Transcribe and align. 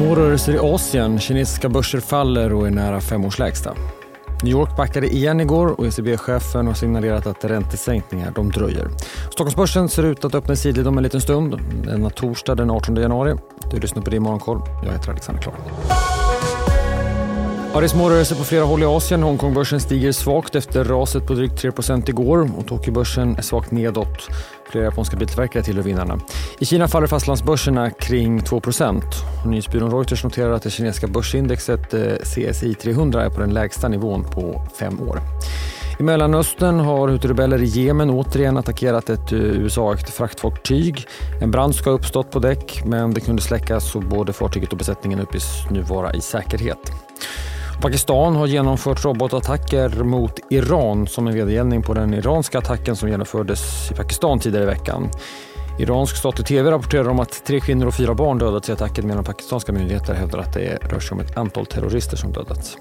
Små 0.00 0.14
rörelser 0.14 0.54
i 0.54 0.58
Asien. 0.58 1.18
Kinesiska 1.18 1.68
börser 1.68 2.00
faller 2.00 2.52
och 2.52 2.66
är 2.66 2.70
nära 2.70 3.00
femårslägsta. 3.00 3.74
New 4.42 4.52
York 4.52 4.76
backade 4.76 5.06
igen 5.06 5.40
igår 5.40 5.80
och 5.80 5.86
ECB-chefen 5.86 6.66
har 6.66 6.74
signalerat 6.74 7.26
att 7.26 7.44
räntesänkningar 7.44 8.32
de 8.34 8.50
dröjer. 8.50 8.88
Stockholmsbörsen 9.30 9.88
ser 9.88 10.02
ut 10.02 10.24
att 10.24 10.34
öppna 10.34 10.56
sidled 10.56 10.88
om 10.88 10.96
en 10.96 11.04
liten 11.04 11.20
stund. 11.20 11.60
Denna 11.84 12.10
torsdag 12.10 12.54
den 12.54 12.70
18 12.70 12.96
januari. 12.96 13.34
Du 13.70 13.80
lyssnar 13.80 14.02
på 14.02 14.10
det 14.10 14.16
i 14.16 14.20
Morgonkoll. 14.20 14.60
Jag 14.84 14.92
heter 14.92 15.10
Alexander 15.10 15.42
Klar. 15.42 15.54
Ja, 17.74 17.80
det 17.80 17.86
är 17.86 17.88
små 17.88 18.10
rörelser 18.10 18.36
på 18.36 18.44
flera 18.44 18.64
håll 18.64 18.82
i 18.82 18.86
Asien. 18.86 19.22
Hongkongbörsen 19.22 19.80
stiger 19.80 20.12
svagt 20.12 20.54
efter 20.54 20.84
raset 20.84 21.26
på 21.26 21.34
drygt 21.34 21.64
3% 21.64 22.08
igår 22.08 22.50
och 22.58 22.66
Tokyobörsen 22.66 23.36
är 23.36 23.42
svagt 23.42 23.70
nedåt. 23.70 24.28
Flera 24.70 24.84
japanska 24.84 25.16
biltillverkare 25.16 25.62
tillhör 25.62 25.82
vinnarna. 25.82 26.20
I 26.58 26.64
Kina 26.64 26.88
faller 26.88 27.06
fastlandsbörserna 27.06 27.90
kring 27.90 28.40
2% 28.40 29.02
Nyhetsbyrån 29.46 29.90
Reuters 29.90 30.24
noterar 30.24 30.52
att 30.52 30.62
det 30.62 30.70
kinesiska 30.70 31.06
börsindexet 31.06 31.94
eh, 31.94 32.00
CSI 32.22 32.74
300 32.74 33.24
är 33.24 33.30
på 33.30 33.40
den 33.40 33.54
lägsta 33.54 33.88
nivån 33.88 34.24
på 34.24 34.62
fem 34.78 35.00
år. 35.00 35.20
I 35.98 36.02
Mellanöstern 36.02 36.80
har 36.80 37.08
huthirebeller 37.08 37.62
i 37.62 37.66
Jemen 37.66 38.10
återigen 38.10 38.56
attackerat 38.56 39.10
ett 39.10 39.32
eh, 39.32 39.38
USA-ägt 39.38 40.10
fraktfartyg. 40.10 41.06
En 41.42 41.50
brand 41.50 41.74
ska 41.74 41.90
ha 41.90 41.94
uppstått 41.94 42.30
på 42.30 42.38
däck 42.38 42.82
men 42.84 43.14
det 43.14 43.20
kunde 43.20 43.42
släckas 43.42 43.94
och 43.94 44.02
både 44.02 44.32
fartyget 44.32 44.72
och 44.72 44.78
besättningen 44.78 45.20
uppges 45.20 45.44
nu 45.70 45.82
vara 45.82 46.12
i 46.12 46.20
säkerhet. 46.20 47.09
Pakistan 47.80 48.36
har 48.36 48.46
genomfört 48.46 49.04
robotattacker 49.04 49.88
mot 49.88 50.32
Iran 50.50 51.06
som 51.06 51.26
en 51.26 51.34
vedergällning 51.34 51.82
på 51.82 51.94
den 51.94 52.14
iranska 52.14 52.58
attacken 52.58 52.96
som 52.96 53.08
genomfördes 53.08 53.90
i 53.90 53.94
Pakistan 53.94 54.38
tidigare 54.38 54.64
i 54.64 54.66
veckan. 54.66 55.10
Iransk 55.78 56.16
statlig 56.16 56.46
tv 56.46 56.70
rapporterar 56.70 57.08
om 57.08 57.20
att 57.20 57.44
tre 57.44 57.60
kvinnor 57.60 57.86
och 57.86 57.94
fyra 57.94 58.14
barn 58.14 58.38
dödats 58.38 58.68
i 58.68 58.72
attacken 58.72 59.06
medan 59.06 59.24
pakistanska 59.24 59.72
myndigheter 59.72 60.14
hävdar 60.14 60.38
att 60.38 60.54
det 60.54 60.78
rör 60.82 61.00
sig 61.00 61.14
om 61.14 61.20
ett 61.20 61.36
antal 61.36 61.66
terrorister 61.66 62.16
som 62.16 62.32
dödats. 62.32 62.76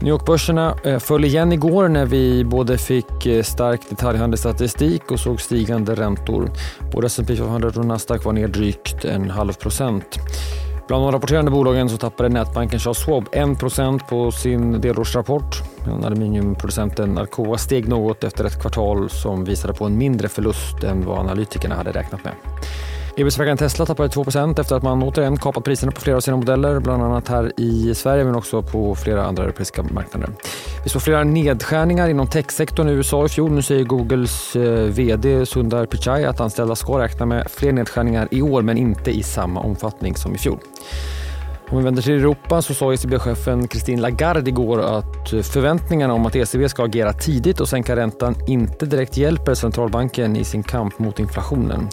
New 0.00 0.08
York-börserna 0.08 0.76
eh, 0.84 0.98
föll 0.98 1.24
igen 1.24 1.52
igår 1.52 1.88
när 1.88 2.06
vi 2.06 2.44
både 2.44 2.78
fick 2.78 3.26
eh, 3.26 3.42
stark 3.42 3.80
detaljhandelsstatistik 3.90 5.10
och 5.10 5.20
såg 5.20 5.40
stigande 5.40 5.94
räntor. 5.94 6.50
Både 6.92 7.06
S&P 7.06 7.36
500 7.36 7.72
och 7.76 7.86
Nasdaq 7.86 8.24
var 8.24 8.32
ner 8.32 8.48
drygt 8.48 9.04
en 9.04 9.30
halv 9.30 9.52
procent. 9.52 10.18
Bland 10.92 11.04
de 11.04 11.12
rapporterande 11.12 11.50
bolagen 11.50 11.88
så 11.88 11.96
tappade 11.96 12.28
nätbanken 12.28 12.78
Charles 12.78 12.98
Schwab 12.98 13.28
1% 13.32 14.00
på 14.08 14.32
sin 14.32 14.80
delårsrapport. 14.80 15.62
Aluminiumproducenten 16.04 17.18
Alcoa 17.18 17.58
steg 17.58 17.88
något 17.88 18.24
efter 18.24 18.44
ett 18.44 18.60
kvartal 18.60 19.10
som 19.10 19.44
visade 19.44 19.74
på 19.74 19.84
en 19.84 19.98
mindre 19.98 20.28
förlust 20.28 20.84
än 20.84 21.06
vad 21.06 21.18
analytikerna 21.18 21.74
hade 21.74 21.92
räknat 21.92 22.24
med. 22.24 22.32
EBS-ägaren 23.16 23.58
Tesla 23.58 23.86
tappade 23.86 24.08
2% 24.08 24.60
efter 24.60 24.76
att 24.76 24.82
man 24.82 25.02
återigen 25.02 25.36
kapat 25.36 25.64
priserna 25.64 25.92
på 25.92 26.00
flera 26.00 26.16
av 26.16 26.20
sina 26.20 26.36
modeller, 26.36 26.80
bland 26.80 27.02
annat 27.02 27.28
här 27.28 27.52
i 27.60 27.94
Sverige 27.94 28.24
men 28.24 28.34
också 28.34 28.62
på 28.62 28.94
flera 28.94 29.24
andra 29.24 29.44
europeiska 29.44 29.82
marknader. 29.82 30.28
Vi 30.84 30.90
såg 30.90 31.02
flera 31.02 31.24
nedskärningar 31.24 32.08
inom 32.08 32.26
techsektorn 32.26 32.88
i 32.88 32.92
USA 32.92 33.24
i 33.24 33.28
fjol. 33.28 33.52
Nu 33.52 33.62
säger 33.62 33.84
Googles 33.84 34.56
eh, 34.56 34.62
VD 34.72 35.46
Sundar 35.46 35.86
Pichai 35.86 36.24
att 36.24 36.40
anställda 36.40 36.76
ska 36.76 36.98
räkna 36.98 37.26
med 37.26 37.50
fler 37.50 37.72
nedskärningar 37.72 38.28
i 38.30 38.42
år 38.42 38.62
men 38.62 38.78
inte 38.78 39.10
i 39.10 39.22
samma 39.22 39.60
omfattning 39.60 40.16
som 40.16 40.34
i 40.34 40.38
fjol. 40.38 40.58
Om 41.72 41.78
vi 41.78 41.84
vänder 41.84 42.02
till 42.02 42.12
Europa 42.12 42.62
så 42.62 42.74
sa 42.74 42.92
ECB-chefen 42.92 43.68
Christine 43.68 44.02
Lagarde 44.02 44.50
igår 44.50 44.80
att 44.80 45.28
förväntningarna 45.28 46.14
om 46.14 46.26
att 46.26 46.36
ECB 46.36 46.68
ska 46.68 46.84
agera 46.84 47.12
tidigt 47.12 47.60
och 47.60 47.68
sänka 47.68 47.96
räntan 47.96 48.36
inte 48.46 48.86
direkt 48.86 49.16
hjälper 49.16 49.54
centralbanken 49.54 50.36
i 50.36 50.44
sin 50.44 50.62
kamp 50.62 50.98
mot 50.98 51.18
inflationen. 51.18 51.88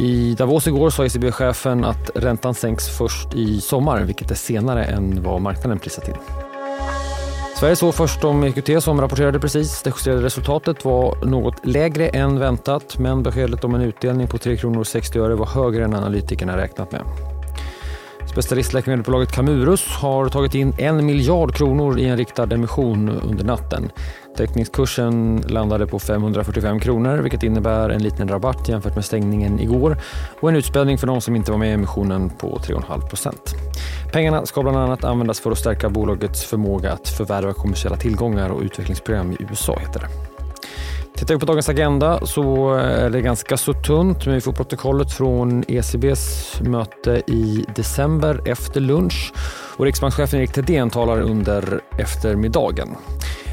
I 0.00 0.34
Davos 0.34 0.66
igår 0.66 0.90
sa 0.90 1.04
ECB-chefen 1.04 1.84
att 1.84 2.10
räntan 2.14 2.54
sänks 2.54 2.88
först 2.98 3.34
i 3.34 3.60
sommar, 3.60 4.00
vilket 4.00 4.30
är 4.30 4.34
senare 4.34 4.84
än 4.84 5.22
vad 5.22 5.40
marknaden 5.40 5.78
prisat 5.78 6.08
in. 6.08 6.14
Sverige 7.56 7.76
såg 7.76 7.94
först 7.94 8.24
om 8.24 8.44
EQT 8.44 8.82
som 8.82 9.00
rapporterade 9.00 9.40
precis. 9.40 9.82
Det 9.82 9.90
justerade 9.90 10.22
resultatet 10.22 10.84
var 10.84 11.24
något 11.24 11.66
lägre 11.66 12.08
än 12.08 12.38
väntat 12.38 12.98
men 12.98 13.22
beskedet 13.22 13.64
om 13.64 13.74
en 13.74 13.80
utdelning 13.80 14.26
på 14.26 14.38
3 14.38 14.56
kronor 14.56 14.84
60 14.84 15.18
öre 15.18 15.34
var 15.34 15.46
högre 15.46 15.84
än 15.84 15.94
analytikerna 15.94 16.56
räknat 16.56 16.92
med. 16.92 17.33
Specialistläkemedelsbolaget 18.34 19.32
Camurus 19.32 19.86
har 19.88 20.28
tagit 20.28 20.54
in 20.54 20.74
en 20.78 21.06
miljard 21.06 21.54
kronor 21.54 21.98
i 21.98 22.04
en 22.04 22.16
riktad 22.16 22.52
emission 22.52 23.08
under 23.08 23.44
natten. 23.44 23.90
Teckningskursen 24.36 25.44
landade 25.48 25.86
på 25.86 25.98
545 25.98 26.80
kronor 26.80 27.16
vilket 27.18 27.42
innebär 27.42 27.90
en 27.90 28.02
liten 28.02 28.28
rabatt 28.28 28.68
jämfört 28.68 28.94
med 28.94 29.04
stängningen 29.04 29.60
igår 29.60 29.96
och 30.40 30.48
en 30.48 30.56
utspädning 30.56 30.98
för 30.98 31.06
de 31.06 31.20
som 31.20 31.36
inte 31.36 31.50
var 31.50 31.58
med 31.58 31.68
i 31.68 31.72
emissionen 31.72 32.30
på 32.30 32.58
3,5 32.58 33.08
procent. 33.08 33.54
Pengarna 34.12 34.46
ska 34.46 34.62
bland 34.62 34.76
annat 34.76 35.04
användas 35.04 35.40
för 35.40 35.50
att 35.50 35.58
stärka 35.58 35.88
bolagets 35.88 36.44
förmåga 36.44 36.92
att 36.92 37.08
förvärva 37.08 37.52
kommersiella 37.52 37.96
tillgångar 37.96 38.50
och 38.50 38.62
utvecklingsprogram 38.62 39.32
i 39.32 39.36
USA 39.50 39.78
heter 39.78 40.00
det. 40.00 40.33
Tittar 41.16 41.34
vi 41.34 41.40
på 41.40 41.46
dagens 41.46 41.68
agenda 41.68 42.26
så 42.26 42.74
är 42.74 43.10
det 43.10 43.20
ganska 43.20 43.56
så 43.56 43.72
tunt, 43.72 44.26
men 44.26 44.34
vi 44.34 44.40
får 44.40 44.52
protokollet 44.52 45.12
från 45.12 45.64
ECBs 45.68 46.60
möte 46.60 47.22
i 47.26 47.64
december 47.76 48.40
efter 48.46 48.80
lunch 48.80 49.32
och 49.76 49.84
riksbankschefen 49.84 50.40
Erik 50.40 50.52
Thedéen 50.52 50.90
talar 50.90 51.20
under 51.20 51.80
eftermiddagen. 51.98 52.88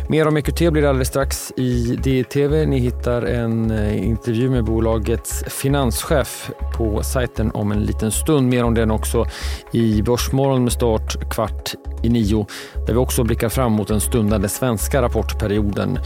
Mer 0.09 0.27
om 0.27 0.37
EQT 0.37 0.57
blir 0.57 0.81
det 0.81 0.89
alldeles 0.89 1.07
strax 1.07 1.53
i 1.57 1.95
DTV. 1.95 2.65
Ni 2.65 2.79
hittar 2.79 3.21
en 3.21 3.71
eh, 3.71 4.07
intervju 4.07 4.49
med 4.49 4.63
bolagets 4.63 5.43
finanschef 5.47 6.51
på 6.77 7.03
sajten 7.03 7.51
om 7.51 7.71
en 7.71 7.79
liten 7.79 8.11
stund. 8.11 8.49
Mer 8.49 8.63
om 8.63 8.73
den 8.73 8.91
också 8.91 9.25
i 9.71 10.01
Börsmorgon 10.01 10.63
med 10.63 10.73
start 10.73 11.29
kvart 11.29 11.73
i 12.03 12.09
nio 12.09 12.45
där 12.87 12.93
vi 12.93 12.99
också 12.99 13.23
blickar 13.23 13.49
fram 13.49 13.71
mot 13.71 13.87
den 13.87 14.01
stundande 14.01 14.49
svenska 14.49 15.01
rapportperioden. 15.01 15.99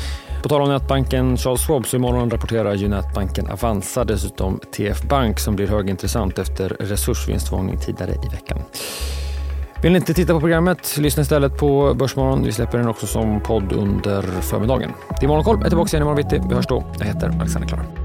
På 0.45 0.49
tal 0.49 0.61
om 0.61 0.69
nätbanken 0.69 1.37
Charles 1.37 1.61
Schwab 1.61 1.87
så 1.87 1.95
imorgon 1.95 2.29
rapporterar 2.29 2.73
ju 2.73 2.87
nätbanken 2.87 3.47
Avanza 3.47 4.03
dessutom 4.03 4.59
TF 4.75 5.01
Bank 5.01 5.39
som 5.39 5.55
blir 5.55 5.67
högintressant 5.67 6.39
efter 6.39 6.69
resursvinstvarning 6.69 7.79
tidigare 7.79 8.11
i 8.11 8.29
veckan. 8.31 8.59
Vill 9.81 9.91
ni 9.91 9.97
inte 9.97 10.13
titta 10.13 10.33
på 10.33 10.39
programmet, 10.39 10.97
lyssna 10.97 11.21
istället 11.21 11.57
på 11.57 11.93
Börsmorgon. 11.93 12.43
Vi 12.43 12.51
släpper 12.51 12.77
den 12.77 12.87
också 12.87 13.07
som 13.07 13.41
podd 13.41 13.73
under 13.73 14.21
förmiddagen. 14.21 14.91
Det 15.19 15.25
är 15.25 15.27
Morgonkoll. 15.27 15.57
Jag 15.57 15.65
är 15.65 15.69
tillbaka 15.69 15.89
igen 15.89 16.01
imorgon 16.01 16.23
bitti. 16.23 16.41
Vi 16.49 16.55
hörs 16.55 16.67
då. 16.67 16.83
Jag 16.99 17.05
heter 17.05 17.27
Alexander 17.27 17.67
Klar. 17.67 18.04